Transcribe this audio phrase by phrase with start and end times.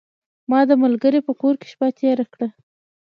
[0.49, 2.47] ما د ملګري په کور کې شپه تیره کړه.